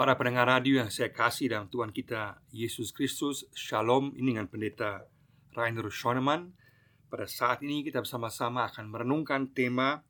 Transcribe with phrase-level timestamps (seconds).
[0.00, 5.04] Para pendengar radio yang saya kasih dalam Tuhan kita Yesus Kristus Shalom ini dengan pendeta
[5.52, 6.56] Rainer Schoenemann.
[7.12, 10.00] Pada saat ini kita bersama-sama akan merenungkan tema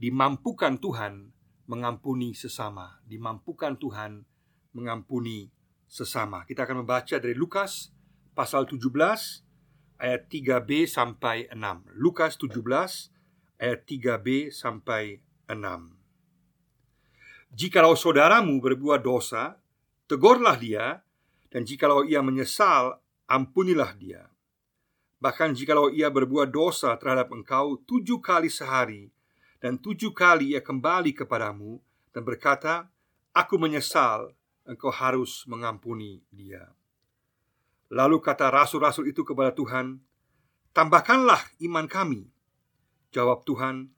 [0.00, 1.28] Dimampukan Tuhan
[1.68, 3.04] mengampuni sesama.
[3.04, 4.24] Dimampukan Tuhan
[4.72, 5.52] mengampuni
[5.92, 6.48] sesama.
[6.48, 7.92] Kita akan membaca dari Lukas
[8.32, 8.80] pasal 17
[10.00, 15.20] ayat 3b sampai 6 Lukas 17 ayat 3b sampai
[15.52, 16.03] 6
[17.54, 19.54] Jikalau saudaramu berbuat dosa,
[20.10, 21.06] tegurlah dia,
[21.54, 22.98] dan jikalau ia menyesal,
[23.30, 24.26] ampunilah dia.
[25.22, 29.14] Bahkan jikalau ia berbuat dosa terhadap engkau tujuh kali sehari,
[29.62, 31.78] dan tujuh kali ia kembali kepadamu
[32.10, 32.90] dan berkata,
[33.30, 34.34] Aku menyesal,
[34.66, 36.74] engkau harus mengampuni dia.
[37.86, 40.02] Lalu kata rasul-rasul itu kepada Tuhan,
[40.74, 42.26] Tambahkanlah iman kami.
[43.14, 43.93] Jawab Tuhan,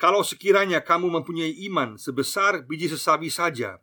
[0.00, 3.76] kalau sekiranya kamu mempunyai iman sebesar biji sesawi saja,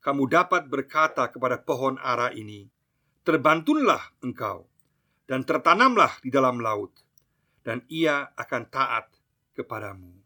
[0.00, 2.72] kamu dapat berkata kepada pohon ara ini,
[3.28, 4.64] "Terbantunlah engkau
[5.28, 6.96] dan tertanamlah di dalam laut,
[7.60, 9.12] dan ia akan taat
[9.52, 10.16] kepadamu."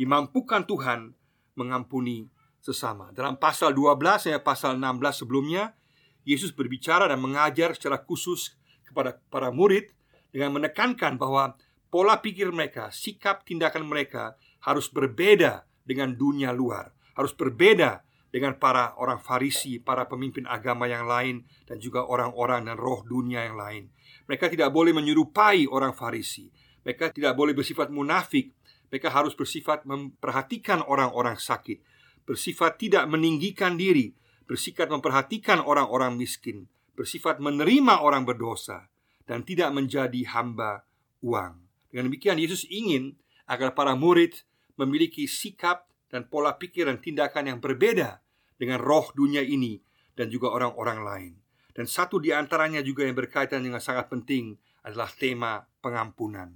[0.00, 1.12] Dimampukan Tuhan
[1.52, 2.32] mengampuni
[2.64, 3.12] sesama.
[3.12, 5.76] Dalam pasal 12 ya pasal 16 sebelumnya,
[6.24, 8.56] Yesus berbicara dan mengajar secara khusus
[8.88, 9.92] kepada para murid
[10.32, 11.52] dengan menekankan bahwa
[11.88, 18.92] pola pikir mereka, sikap tindakan mereka harus berbeda dengan dunia luar, harus berbeda dengan para
[19.00, 23.88] orang Farisi, para pemimpin agama yang lain, dan juga orang-orang dan roh dunia yang lain.
[24.28, 26.52] Mereka tidak boleh menyerupai orang Farisi,
[26.84, 28.52] mereka tidak boleh bersifat munafik,
[28.92, 31.80] mereka harus bersifat memperhatikan orang-orang sakit,
[32.28, 34.12] bersifat tidak meninggikan diri,
[34.44, 38.88] bersifat memperhatikan orang-orang miskin, bersifat menerima orang berdosa,
[39.24, 40.84] dan tidak menjadi hamba
[41.24, 41.67] uang.
[41.88, 43.16] Dengan demikian Yesus ingin
[43.48, 44.44] agar para murid
[44.76, 48.20] memiliki sikap dan pola pikir dan tindakan yang berbeda
[48.60, 49.80] dengan roh dunia ini
[50.16, 51.32] dan juga orang-orang lain.
[51.72, 56.50] Dan satu di antaranya juga yang berkaitan dengan sangat penting adalah tema pengampunan.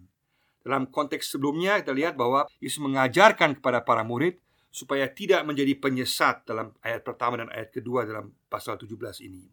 [0.63, 4.39] Dalam konteks sebelumnya kita lihat bahwa Yesus mengajarkan kepada para murid
[4.73, 9.45] supaya tidak menjadi penyesat dalam ayat pertama dan ayat kedua dalam pasal 17 ini.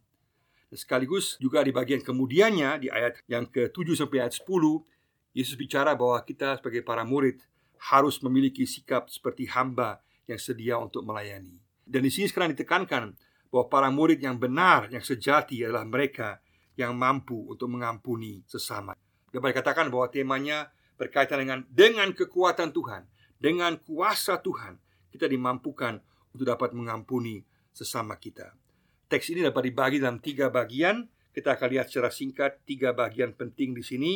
[0.69, 4.45] Dan sekaligus juga di bagian kemudiannya di ayat yang ke-7 sampai ayat 10
[5.33, 7.41] Yesus bicara bahwa kita sebagai para murid
[7.93, 11.57] harus memiliki sikap seperti hamba yang sedia untuk melayani.
[11.85, 13.15] Dan di sini sekarang ditekankan
[13.49, 16.37] bahwa para murid yang benar, yang sejati adalah mereka
[16.77, 18.93] yang mampu untuk mengampuni sesama.
[19.29, 24.77] Dapat dikatakan bahwa temanya berkaitan dengan dengan kekuatan Tuhan, dengan kuasa Tuhan,
[25.09, 25.97] kita dimampukan
[26.33, 27.41] untuk dapat mengampuni
[27.73, 28.53] sesama kita.
[29.09, 31.09] Teks ini dapat dibagi dalam tiga bagian.
[31.29, 34.11] Kita akan lihat secara singkat tiga bagian penting di sini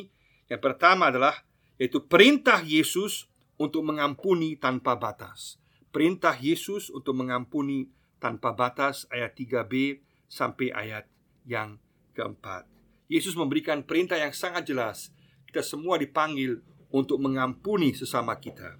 [0.52, 1.44] yang pertama adalah
[1.80, 3.28] yaitu perintah Yesus
[3.60, 5.58] untuk mengampuni tanpa batas.
[5.94, 11.06] Perintah Yesus untuk mengampuni tanpa batas ayat 3b sampai ayat
[11.46, 11.78] yang
[12.18, 12.66] keempat.
[13.12, 15.14] Yesus memberikan perintah yang sangat jelas.
[15.46, 16.58] Kita semua dipanggil
[16.90, 18.80] untuk mengampuni sesama kita.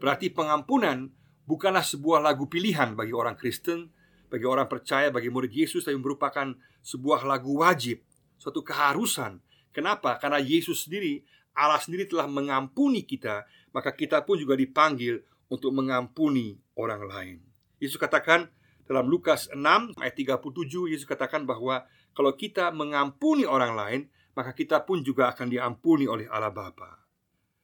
[0.00, 1.12] Berarti pengampunan
[1.44, 3.92] bukanlah sebuah lagu pilihan bagi orang Kristen,
[4.32, 8.00] bagi orang percaya, bagi murid Yesus, tapi merupakan sebuah lagu wajib,
[8.40, 9.40] suatu keharusan
[9.74, 10.16] Kenapa?
[10.22, 13.42] Karena Yesus sendiri, Allah sendiri telah mengampuni kita,
[13.74, 15.18] maka kita pun juga dipanggil
[15.50, 17.36] untuk mengampuni orang lain.
[17.82, 18.46] Yesus katakan
[18.86, 19.58] dalam Lukas 6
[19.98, 21.82] ayat 37 Yesus katakan bahwa
[22.14, 24.00] kalau kita mengampuni orang lain,
[24.38, 27.02] maka kita pun juga akan diampuni oleh Allah Bapa.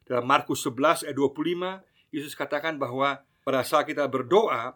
[0.06, 4.74] Dalam Markus 11 ayat 25 Yesus katakan bahwa pada saat kita berdoa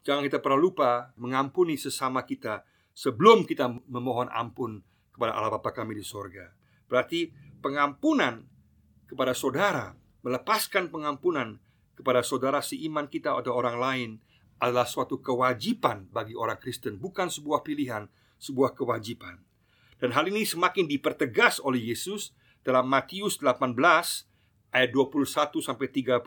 [0.00, 2.62] Jangan kita pernah lupa mengampuni sesama kita
[2.94, 4.78] Sebelum kita memohon ampun
[5.10, 6.59] kepada Allah Bapa kami di sorga
[6.90, 7.30] Berarti
[7.62, 8.44] pengampunan
[9.06, 11.56] kepada saudara Melepaskan pengampunan
[11.96, 14.10] kepada saudara seiman kita atau orang lain
[14.60, 18.10] Adalah suatu kewajiban bagi orang Kristen Bukan sebuah pilihan,
[18.42, 19.38] sebuah kewajiban
[20.02, 22.34] Dan hal ini semakin dipertegas oleh Yesus
[22.66, 23.78] Dalam Matius 18
[24.70, 26.22] ayat 21 sampai 35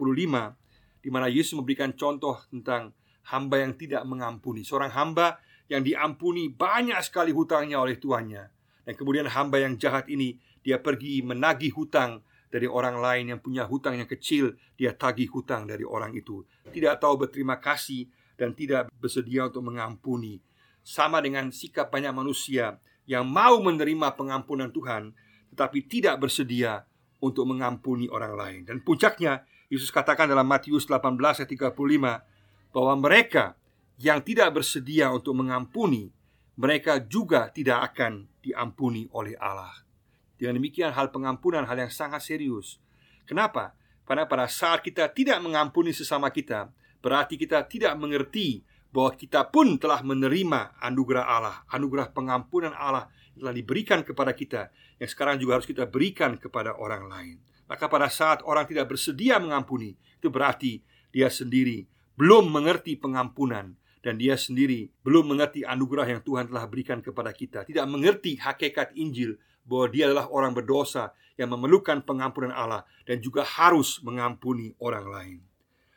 [1.03, 2.95] di mana Yesus memberikan contoh tentang
[3.27, 4.63] hamba yang tidak mengampuni.
[4.63, 8.51] Seorang hamba yang diampuni banyak sekali hutangnya oleh tuannya
[8.83, 13.65] Dan kemudian hamba yang jahat ini dia pergi menagih hutang dari orang lain yang punya
[13.65, 16.45] hutang yang kecil, dia tagih hutang dari orang itu.
[16.69, 18.07] Tidak tahu berterima kasih
[18.37, 20.37] dan tidak bersedia untuk mengampuni.
[20.85, 22.77] Sama dengan sikap banyak manusia
[23.09, 25.11] yang mau menerima pengampunan Tuhan,
[25.55, 26.85] tetapi tidak bersedia
[27.23, 28.59] untuk mengampuni orang lain.
[28.67, 33.57] Dan puncaknya, Yesus katakan dalam Matius 18 ayat 35 bahwa mereka
[33.97, 36.11] yang tidak bersedia untuk mengampuni,
[36.59, 39.73] mereka juga tidak akan diampuni oleh Allah.
[40.37, 42.81] Dengan demikian hal pengampunan hal yang sangat serius
[43.23, 43.75] Kenapa?
[44.03, 46.69] Karena pada saat kita tidak mengampuni sesama kita
[47.03, 48.63] Berarti kita tidak mengerti
[48.93, 54.71] bahwa kita pun telah menerima anugerah Allah, anugerah pengampunan Allah yang telah diberikan kepada kita,
[55.01, 57.35] yang sekarang juga harus kita berikan kepada orang lain.
[57.67, 63.73] Maka pada saat orang tidak bersedia mengampuni, itu berarti dia sendiri belum mengerti pengampunan
[64.05, 68.93] dan dia sendiri belum mengerti anugerah yang Tuhan telah berikan kepada kita, tidak mengerti hakikat
[68.93, 75.05] Injil bahwa dia adalah orang berdosa yang memerlukan pengampunan Allah dan juga harus mengampuni orang
[75.09, 75.39] lain.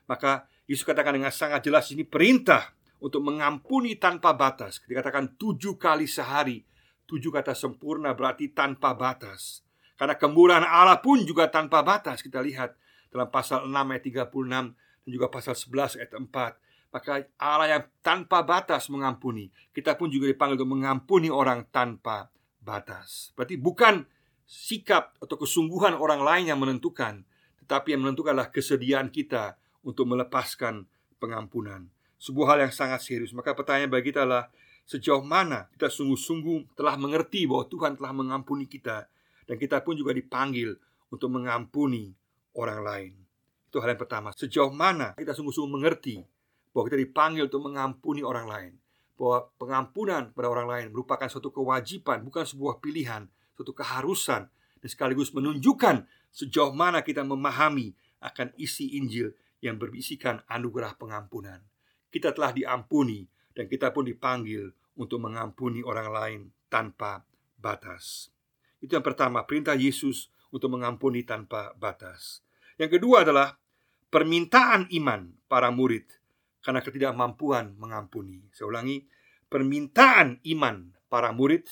[0.09, 4.83] Maka Yesus katakan dengan sangat jelas ini perintah untuk mengampuni tanpa batas.
[4.83, 6.65] Dikatakan tujuh kali sehari.
[7.07, 9.63] Tujuh kata sempurna berarti tanpa batas.
[9.95, 12.19] Karena kemurahan Allah pun juga tanpa batas.
[12.19, 12.75] Kita lihat
[13.15, 14.75] dalam pasal 6 ayat 36
[15.07, 16.91] dan juga pasal 11 ayat 4.
[16.91, 19.55] Maka Allah yang tanpa batas mengampuni.
[19.71, 22.27] Kita pun juga dipanggil untuk mengampuni orang tanpa
[22.67, 23.31] batas.
[23.39, 24.03] Berarti bukan
[24.43, 27.23] sikap atau kesungguhan orang lain yang menentukan,
[27.63, 29.55] tetapi yang menentukanlah kesediaan kita
[29.87, 30.91] untuk melepaskan
[31.23, 31.87] pengampunan
[32.19, 33.31] sebuah hal yang sangat serius.
[33.31, 34.51] Maka pertanyaan bagi kita adalah
[34.87, 39.07] sejauh mana kita sungguh-sungguh telah mengerti bahwa Tuhan telah mengampuni kita
[39.47, 40.75] dan kita pun juga dipanggil
[41.11, 42.11] untuk mengampuni
[42.59, 43.13] orang lain.
[43.71, 44.31] Itu hal yang pertama.
[44.35, 46.23] Sejauh mana kita sungguh-sungguh mengerti
[46.71, 48.73] bahwa kita dipanggil untuk mengampuni orang lain,
[49.17, 53.27] bahwa pengampunan kepada orang lain merupakan suatu kewajiban, bukan sebuah pilihan,
[53.57, 59.33] suatu keharusan, dan sekaligus menunjukkan sejauh mana kita memahami akan isi Injil
[59.65, 61.65] yang berbisikan anugerah pengampunan
[62.17, 66.41] kita telah diampuni dan kita pun dipanggil untuk mengampuni orang lain
[66.73, 67.29] tanpa
[67.61, 68.33] batas.
[68.81, 72.41] Itu yang pertama, perintah Yesus untuk mengampuni tanpa batas.
[72.81, 73.61] Yang kedua adalah
[74.09, 76.09] permintaan iman para murid
[76.67, 78.43] karena ketidakmampuan mengampuni.
[78.51, 79.07] Saya ulangi,
[79.47, 81.63] permintaan iman para murid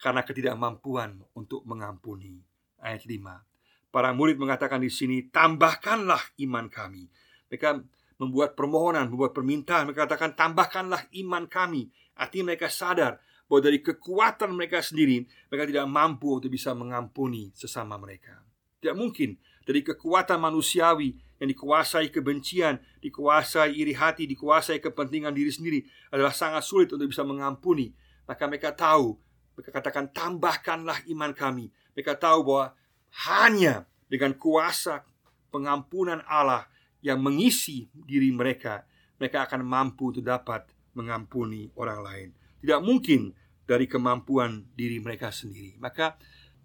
[0.00, 2.40] karena ketidakmampuan untuk mengampuni.
[2.80, 3.92] Ayat 5.
[3.92, 7.12] Para murid mengatakan di sini, "Tambahkanlah iman kami."
[7.52, 7.84] Mereka
[8.16, 11.92] membuat permohonan, membuat permintaan, mereka katakan tambahkanlah iman kami.
[12.16, 18.00] Artinya mereka sadar bahwa dari kekuatan mereka sendiri mereka tidak mampu untuk bisa mengampuni sesama
[18.00, 18.40] mereka.
[18.80, 19.36] Tidak mungkin
[19.68, 25.82] dari kekuatan manusiawi yang dikuasai kebencian, dikuasai iri hati, dikuasai kepentingan diri sendiri
[26.14, 27.90] adalah sangat sulit untuk bisa mengampuni.
[28.30, 29.18] Maka mereka tahu,
[29.58, 31.74] mereka katakan tambahkanlah iman kami.
[31.98, 32.78] Mereka tahu bahwa
[33.26, 35.02] hanya dengan kuasa
[35.50, 36.70] pengampunan Allah
[37.02, 38.86] yang mengisi diri mereka,
[39.18, 42.28] mereka akan mampu untuk dapat mengampuni orang lain.
[42.62, 43.34] Tidak mungkin
[43.66, 45.74] dari kemampuan diri mereka sendiri.
[45.82, 46.14] Maka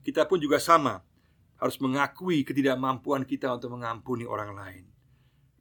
[0.05, 1.01] kita pun juga sama
[1.57, 4.85] harus mengakui ketidakmampuan kita untuk mengampuni orang lain.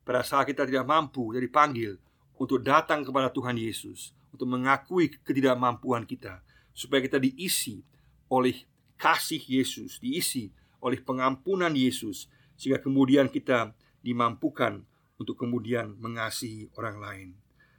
[0.07, 1.99] Pada saat kita tidak mampu, jadi panggil
[2.37, 6.45] untuk datang kepada Tuhan Yesus, untuk mengakui ketidakmampuan kita,
[6.77, 7.81] supaya kita diisi
[8.29, 8.55] oleh
[9.01, 10.53] kasih Yesus, diisi
[10.85, 13.73] oleh pengampunan Yesus, sehingga kemudian kita
[14.05, 14.85] dimampukan
[15.17, 17.29] untuk kemudian mengasihi orang lain.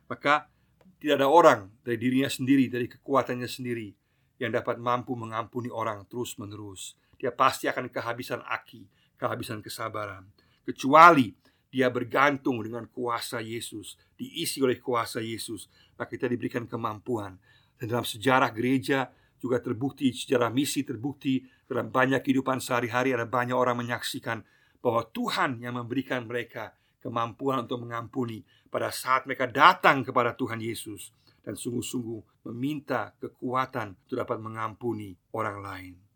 [0.09, 0.49] Maka
[0.97, 3.93] tidak ada orang dari dirinya sendiri, dari kekuatannya sendiri
[4.41, 6.97] yang dapat mampu mengampuni orang terus-menerus.
[7.17, 8.85] Dia pasti akan kehabisan aki,
[9.17, 10.29] kehabisan kesabaran.
[10.61, 11.33] Kecuali
[11.67, 15.67] dia bergantung dengan kuasa Yesus, diisi oleh kuasa Yesus,
[15.99, 17.35] maka kita diberikan kemampuan.
[17.77, 23.53] Dan dalam sejarah gereja juga terbukti, sejarah misi terbukti dalam banyak kehidupan sehari-hari ada banyak
[23.53, 24.41] orang menyaksikan
[24.81, 26.73] bahwa Tuhan yang memberikan mereka
[27.03, 28.41] kemampuan untuk mengampuni
[28.71, 31.13] pada saat mereka datang kepada Tuhan Yesus
[31.45, 36.06] dan sungguh-sungguh meminta kekuatan untuk dapat mengampuni orang lain.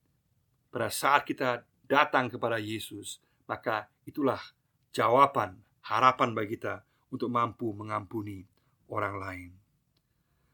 [0.71, 4.39] Pada saat kita datang kepada Yesus, maka itulah
[4.95, 8.47] jawaban, harapan bagi kita untuk mampu mengampuni
[8.87, 9.51] orang lain.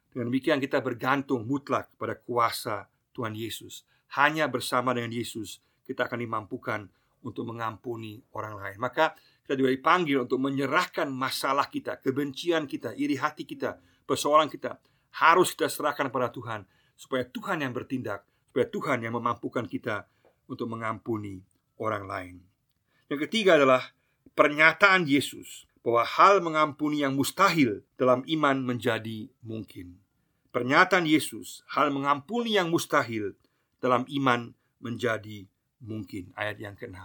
[0.10, 3.86] Dengan demikian kita bergantung mutlak pada kuasa Tuhan Yesus.
[4.18, 6.90] Hanya bersama dengan Yesus kita akan dimampukan
[7.22, 8.78] untuk mengampuni orang lain.
[8.82, 9.14] Maka
[9.46, 13.78] kita juga dipanggil untuk menyerahkan masalah kita, kebencian kita, iri hati kita,
[14.10, 14.82] persoalan kita
[15.22, 16.66] harus kita serahkan pada Tuhan
[16.98, 18.26] supaya Tuhan yang bertindak,
[18.66, 20.10] Tuhan yang memampukan kita
[20.50, 21.44] untuk mengampuni
[21.78, 22.36] orang lain.
[23.12, 23.94] Yang ketiga adalah
[24.34, 30.02] pernyataan Yesus bahwa hal mengampuni yang mustahil dalam iman menjadi mungkin.
[30.52, 33.38] Pernyataan Yesus, hal mengampuni yang mustahil
[33.78, 35.46] dalam iman menjadi
[35.80, 36.98] mungkin ayat yang ke-6.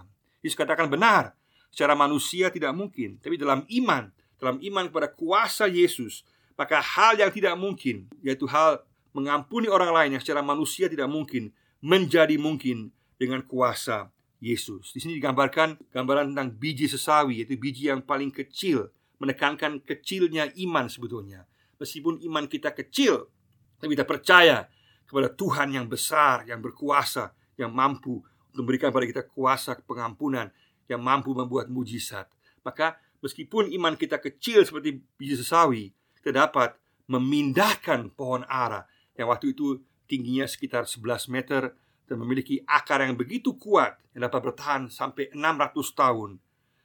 [0.43, 1.37] Yesus katakan benar,
[1.71, 6.27] secara manusia tidak mungkin, tapi dalam iman, dalam iman kepada kuasa Yesus,
[6.59, 11.53] maka hal yang tidak mungkin, yaitu hal mengampuni orang lain yang secara manusia tidak mungkin,
[11.85, 14.09] menjadi mungkin dengan kuasa
[14.43, 14.91] Yesus.
[14.91, 18.91] Di sini digambarkan gambaran tentang biji sesawi, yaitu biji yang paling kecil,
[19.23, 21.47] menekankan kecilnya iman sebetulnya.
[21.79, 23.31] Meskipun iman kita kecil,
[23.79, 24.67] tapi kita percaya
[25.07, 28.19] kepada Tuhan yang besar, yang berkuasa, yang mampu
[28.57, 30.51] memberikan pada kita kuasa pengampunan
[30.91, 32.27] yang mampu membuat mujizat.
[32.67, 36.75] Maka meskipun iman kita kecil seperti biji sesawi, kita dapat
[37.07, 41.73] memindahkan pohon ara yang waktu itu tingginya sekitar 11 meter
[42.09, 46.31] dan memiliki akar yang begitu kuat yang dapat bertahan sampai 600 tahun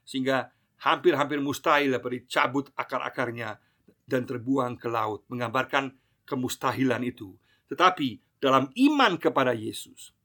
[0.07, 0.51] sehingga
[0.87, 3.59] hampir-hampir mustahil dapat dicabut akar-akarnya
[4.07, 5.91] dan terbuang ke laut menggambarkan
[6.23, 7.35] kemustahilan itu.
[7.67, 10.15] Tetapi dalam iman kepada Yesus,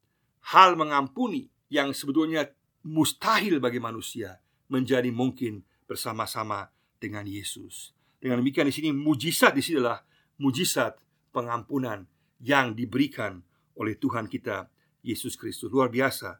[0.55, 2.47] hal mengampuni yang sebetulnya
[2.87, 4.39] mustahil bagi manusia
[4.71, 6.71] menjadi mungkin bersama-sama
[7.03, 7.91] dengan Yesus.
[8.23, 10.07] Dengan demikian di sini mujizat di sini adalah
[10.39, 10.95] mujizat
[11.33, 12.07] pengampunan
[12.39, 13.41] yang diberikan
[13.75, 14.69] oleh Tuhan kita
[15.03, 15.73] Yesus Kristus.
[15.73, 16.39] Luar biasa.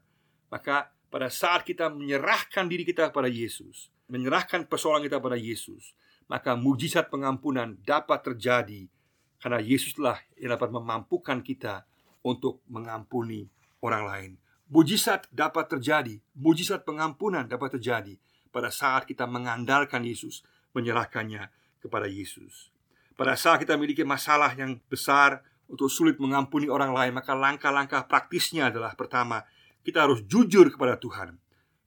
[0.53, 5.93] Maka pada saat kita menyerahkan diri kita kepada Yesus, menyerahkan persoalan kita kepada Yesus,
[6.25, 8.89] maka mujizat pengampunan dapat terjadi
[9.37, 11.85] karena Yesuslah yang dapat memampukan kita
[12.25, 13.45] untuk mengampuni
[13.83, 14.31] orang lain.
[14.71, 18.17] Mujizat dapat terjadi, mujizat pengampunan dapat terjadi
[18.49, 20.41] pada saat kita mengandalkan Yesus,
[20.73, 21.51] menyerahkannya
[21.83, 22.72] kepada Yesus.
[23.13, 28.73] Pada saat kita memiliki masalah yang besar untuk sulit mengampuni orang lain, maka langkah-langkah praktisnya
[28.73, 29.45] adalah pertama,
[29.85, 31.37] kita harus jujur kepada Tuhan.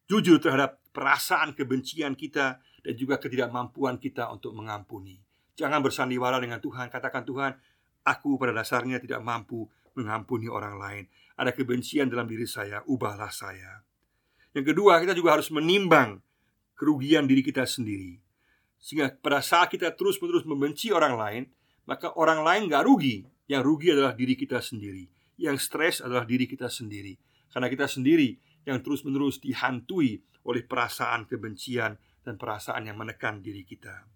[0.06, 5.18] Jujur terhadap perasaan kebencian kita dan juga ketidakmampuan kita untuk mengampuni.
[5.58, 7.52] Jangan bersandiwara dengan Tuhan, katakan Tuhan,
[8.06, 9.66] aku pada dasarnya tidak mampu
[9.96, 11.04] mengampuni orang lain.
[11.34, 13.82] Ada kebencian dalam diri saya, ubahlah saya.
[14.54, 16.20] Yang kedua, kita juga harus menimbang
[16.76, 18.25] kerugian diri kita sendiri.
[18.86, 21.42] Sehingga pada saat kita terus-menerus membenci orang lain,
[21.90, 23.26] maka orang lain gak rugi.
[23.50, 25.10] Yang rugi adalah diri kita sendiri.
[25.34, 27.18] Yang stres adalah diri kita sendiri.
[27.50, 34.06] Karena kita sendiri yang terus-menerus dihantui oleh perasaan kebencian dan perasaan yang menekan diri kita.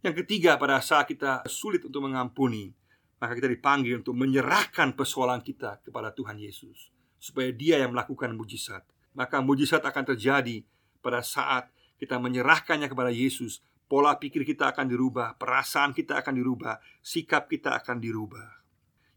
[0.00, 2.72] Yang ketiga, pada saat kita sulit untuk mengampuni,
[3.20, 6.88] maka kita dipanggil untuk menyerahkan persoalan kita kepada Tuhan Yesus,
[7.20, 8.88] supaya Dia yang melakukan mujizat.
[9.12, 10.64] Maka mujizat akan terjadi
[11.04, 16.76] pada saat kita menyerahkannya kepada Yesus, pola pikir kita akan dirubah, perasaan kita akan dirubah,
[17.00, 18.60] sikap kita akan dirubah.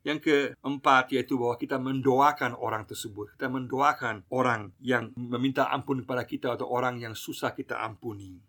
[0.02, 3.38] Yang keempat yaitu bahwa kita mendoakan orang tersebut.
[3.38, 8.42] Kita mendoakan orang yang meminta ampun kepada kita Atau orang yang susah kita ampuni.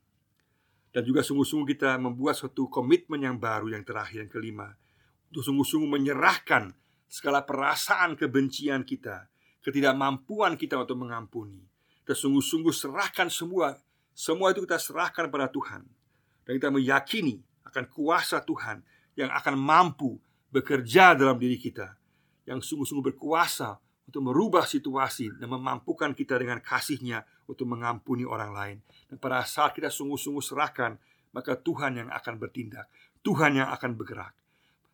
[0.88, 4.72] Dan juga sungguh-sungguh kita membuat suatu komitmen yang baru Yang terakhir, yang kelima.
[5.28, 6.72] Untuk sungguh-sungguh menyerahkan
[7.04, 9.28] segala perasaan kebencian kita
[9.62, 11.62] Ketidakmampuan kita untuk mengampuni.
[12.02, 13.78] Kita sungguh-sungguh serahkan semua.
[14.10, 15.86] Semua itu kita serahkan pada Tuhan
[16.42, 18.82] Dan kita meyakini akan kuasa Tuhan
[19.14, 20.18] Yang akan mampu
[20.50, 21.94] bekerja dalam diri kita
[22.48, 28.76] Yang sungguh-sungguh berkuasa untuk merubah situasi Dan memampukan kita dengan kasihnya Untuk mengampuni orang lain.
[29.06, 30.98] Dan pada saat kita sungguh-sungguh serahkan
[31.32, 32.90] Maka Tuhan yang akan bertindak
[33.22, 34.34] Tuhan yang akan bergerak.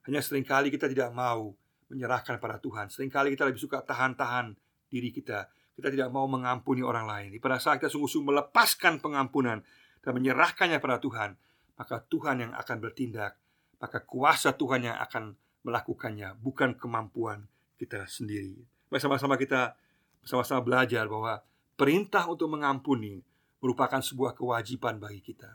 [0.04, 1.52] Hanya sering kali kita tidak mau
[1.88, 2.92] menyerahkan pada Tuhan.
[2.92, 4.52] Seringkali kita lebih suka tahan-tahan
[4.92, 5.48] diri kita.
[5.72, 7.28] Kita tidak mau mengampuni orang lain.
[7.40, 9.64] Pada saat kita sungguh-sungguh melepaskan pengampunan
[10.08, 11.36] dan menyerahkannya pada Tuhan,
[11.76, 13.36] maka Tuhan yang akan bertindak,
[13.76, 15.36] maka kuasa Tuhan yang akan
[15.68, 17.44] melakukannya, bukan kemampuan
[17.76, 18.56] kita sendiri.
[18.88, 19.76] Bersama-sama kita
[20.24, 21.44] bersama-sama belajar bahwa
[21.76, 23.20] perintah untuk mengampuni
[23.60, 25.52] merupakan sebuah kewajiban bagi kita.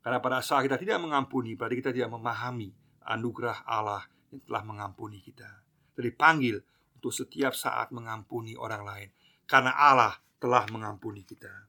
[0.00, 2.72] Karena pada saat kita tidak mengampuni, berarti kita tidak memahami
[3.04, 5.52] anugerah Allah yang telah mengampuni kita.
[5.92, 6.56] Jadi panggil
[6.96, 9.08] untuk setiap saat mengampuni orang lain
[9.44, 11.68] karena Allah telah mengampuni kita.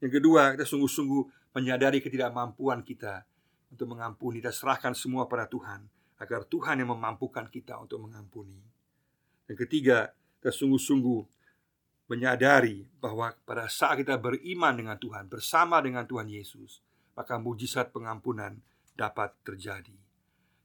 [0.00, 3.24] Yang kedua, kita sungguh-sungguh menyadari ketidakmampuan kita
[3.68, 5.84] untuk mengampuni dan serahkan semua pada Tuhan
[6.18, 8.58] agar Tuhan yang memampukan kita untuk mengampuni.
[9.46, 11.20] Yang ketiga, kita sungguh-sungguh
[12.08, 16.80] menyadari bahwa pada saat kita beriman dengan Tuhan bersama dengan Tuhan Yesus,
[17.12, 18.58] maka mujizat pengampunan
[18.96, 19.94] dapat terjadi.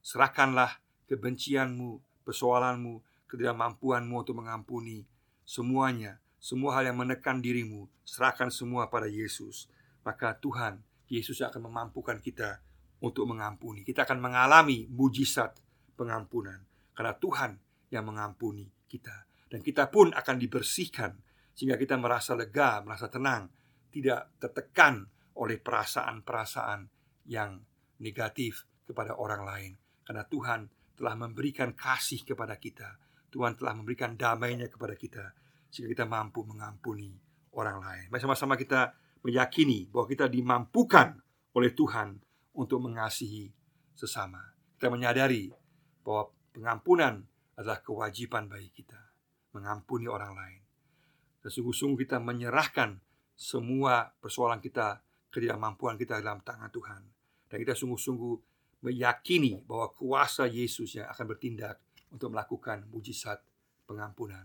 [0.00, 5.04] Serahkanlah kebencianmu, persoalanmu, ketidakmampuanmu untuk mengampuni
[5.44, 9.64] semuanya semua hal yang menekan dirimu, serahkan semua pada Yesus.
[10.04, 12.60] Maka Tuhan, Yesus akan memampukan kita
[13.04, 13.84] untuk mengampuni.
[13.84, 15.60] Kita akan mengalami mujizat
[15.96, 16.60] pengampunan
[16.96, 17.52] karena Tuhan
[17.92, 19.28] yang mengampuni kita.
[19.48, 21.12] Dan kita pun akan dibersihkan
[21.54, 23.46] sehingga kita merasa lega, merasa tenang,
[23.92, 25.06] tidak tertekan
[25.38, 26.80] oleh perasaan-perasaan
[27.30, 27.62] yang
[28.02, 29.72] negatif kepada orang lain.
[30.02, 30.60] Karena Tuhan
[30.98, 32.98] telah memberikan kasih kepada kita.
[33.30, 35.34] Tuhan telah memberikan damainya kepada kita
[35.70, 37.10] sehingga kita mampu mengampuni
[37.58, 38.06] orang lain.
[38.10, 38.94] Mari sama-sama kita
[39.24, 41.16] meyakini bahwa kita dimampukan
[41.56, 42.20] oleh Tuhan
[42.54, 43.48] untuk mengasihi
[43.96, 44.52] sesama.
[44.76, 45.48] Kita menyadari
[46.04, 47.24] bahwa pengampunan
[47.56, 49.00] adalah kewajiban bagi kita,
[49.56, 50.62] mengampuni orang lain.
[51.40, 53.00] Dan sungguh-sungguh kita menyerahkan
[53.32, 55.00] semua persoalan kita,
[55.32, 57.02] ketidakmampuan kita dalam tangan Tuhan.
[57.48, 58.34] Dan kita sungguh-sungguh
[58.84, 61.80] meyakini bahwa kuasa Yesus yang akan bertindak
[62.12, 63.40] untuk melakukan mujizat
[63.88, 64.44] pengampunan.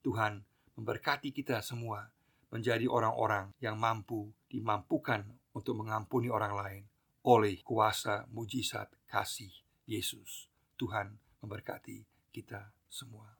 [0.00, 0.40] Tuhan
[0.78, 2.08] memberkati kita semua
[2.50, 5.26] menjadi orang-orang yang mampu dimampukan
[5.56, 6.82] untuk mengampuni orang lain
[7.26, 9.50] oleh kuasa mujizat kasih
[9.86, 10.46] Yesus.
[10.78, 13.34] Tuhan memberkati kita semua.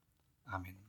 [0.50, 0.85] Amin.